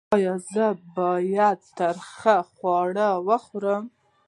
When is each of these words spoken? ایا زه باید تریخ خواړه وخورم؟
ایا 0.15 0.35
زه 0.53 0.65
باید 0.97 1.59
تریخ 1.77 2.25
خواړه 2.55 3.09
وخورم؟ 3.27 3.83